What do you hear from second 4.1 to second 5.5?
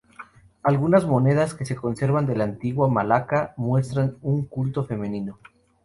un culto femenino.